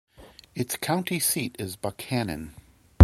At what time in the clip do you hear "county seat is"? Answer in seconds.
0.77-1.77